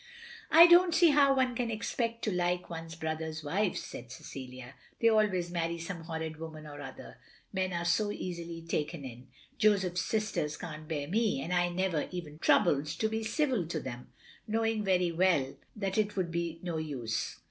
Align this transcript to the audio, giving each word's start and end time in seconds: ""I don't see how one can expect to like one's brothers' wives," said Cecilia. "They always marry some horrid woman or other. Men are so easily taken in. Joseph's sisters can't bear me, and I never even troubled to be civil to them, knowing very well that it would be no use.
""I 0.51 0.65
don't 0.65 0.95
see 0.95 1.11
how 1.11 1.35
one 1.35 1.53
can 1.53 1.69
expect 1.69 2.23
to 2.23 2.31
like 2.31 2.71
one's 2.71 2.95
brothers' 2.95 3.43
wives," 3.43 3.83
said 3.83 4.11
Cecilia. 4.11 4.73
"They 4.99 5.09
always 5.09 5.51
marry 5.51 5.77
some 5.77 6.05
horrid 6.05 6.37
woman 6.37 6.65
or 6.65 6.81
other. 6.81 7.19
Men 7.53 7.71
are 7.71 7.85
so 7.85 8.09
easily 8.11 8.63
taken 8.63 9.05
in. 9.05 9.27
Joseph's 9.59 10.01
sisters 10.01 10.57
can't 10.57 10.87
bear 10.87 11.07
me, 11.07 11.39
and 11.39 11.53
I 11.53 11.69
never 11.69 12.07
even 12.09 12.39
troubled 12.39 12.87
to 12.87 13.09
be 13.09 13.23
civil 13.23 13.67
to 13.67 13.79
them, 13.79 14.11
knowing 14.47 14.83
very 14.83 15.11
well 15.11 15.55
that 15.75 15.99
it 15.99 16.15
would 16.15 16.31
be 16.31 16.59
no 16.63 16.77
use. 16.77 17.37